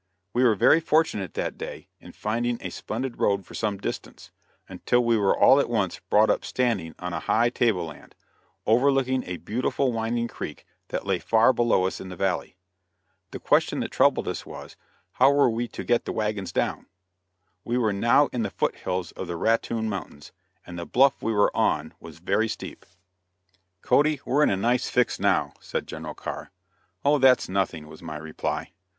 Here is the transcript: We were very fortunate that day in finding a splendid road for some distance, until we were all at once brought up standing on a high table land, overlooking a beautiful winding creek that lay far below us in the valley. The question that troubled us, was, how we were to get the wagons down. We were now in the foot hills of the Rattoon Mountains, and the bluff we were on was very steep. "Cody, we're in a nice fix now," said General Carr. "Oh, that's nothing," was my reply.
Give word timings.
We 0.33 0.43
were 0.43 0.55
very 0.55 0.79
fortunate 0.79 1.35
that 1.35 1.59
day 1.59 1.87
in 1.99 2.13
finding 2.13 2.57
a 2.59 2.71
splendid 2.71 3.19
road 3.19 3.45
for 3.45 3.53
some 3.53 3.77
distance, 3.77 4.31
until 4.67 5.03
we 5.05 5.15
were 5.15 5.37
all 5.37 5.59
at 5.59 5.69
once 5.69 5.99
brought 6.09 6.31
up 6.31 6.43
standing 6.43 6.95
on 6.97 7.13
a 7.13 7.19
high 7.19 7.51
table 7.51 7.85
land, 7.85 8.15
overlooking 8.65 9.23
a 9.25 9.37
beautiful 9.37 9.91
winding 9.91 10.27
creek 10.27 10.65
that 10.87 11.05
lay 11.05 11.19
far 11.19 11.53
below 11.53 11.85
us 11.85 12.01
in 12.01 12.09
the 12.09 12.15
valley. 12.15 12.55
The 13.29 13.37
question 13.37 13.79
that 13.81 13.91
troubled 13.91 14.27
us, 14.27 14.43
was, 14.43 14.75
how 15.11 15.29
we 15.29 15.53
were 15.65 15.67
to 15.67 15.83
get 15.83 16.05
the 16.05 16.13
wagons 16.13 16.51
down. 16.51 16.87
We 17.63 17.77
were 17.77 17.93
now 17.93 18.25
in 18.33 18.41
the 18.41 18.49
foot 18.49 18.77
hills 18.77 19.11
of 19.11 19.27
the 19.27 19.35
Rattoon 19.37 19.87
Mountains, 19.87 20.31
and 20.65 20.79
the 20.79 20.87
bluff 20.87 21.21
we 21.21 21.31
were 21.31 21.55
on 21.55 21.93
was 21.99 22.17
very 22.17 22.47
steep. 22.47 22.87
"Cody, 23.83 24.19
we're 24.25 24.41
in 24.41 24.49
a 24.49 24.57
nice 24.57 24.89
fix 24.89 25.19
now," 25.19 25.53
said 25.59 25.85
General 25.85 26.15
Carr. 26.15 26.49
"Oh, 27.05 27.19
that's 27.19 27.47
nothing," 27.47 27.85
was 27.87 28.01
my 28.01 28.17
reply. 28.17 28.71